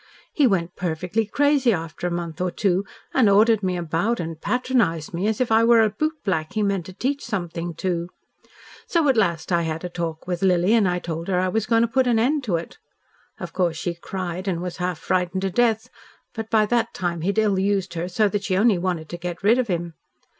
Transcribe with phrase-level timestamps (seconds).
[0.33, 5.13] He went perfectly crazy after a month or so and ordered me about and patronised
[5.13, 8.09] me as if I was a bootblack he meant to teach something to.
[8.87, 11.83] So at last I had a talk with Lily and told her I was going
[11.83, 12.79] to put an end to it.
[13.39, 15.87] Of course she cried and was half frightened to death,
[16.33, 19.17] but by that time he had ill used her so that she only wanted to
[19.17, 19.93] get rid of him.